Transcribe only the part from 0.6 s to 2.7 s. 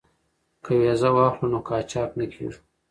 که ویزه واخلو نو قاچاق نه کیږو.